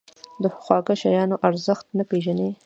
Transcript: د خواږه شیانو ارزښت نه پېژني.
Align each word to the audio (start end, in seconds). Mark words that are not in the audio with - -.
د 0.41 0.43
خواږه 0.59 0.95
شیانو 1.01 1.35
ارزښت 1.47 1.85
نه 1.97 2.03
پېژني. 2.09 2.49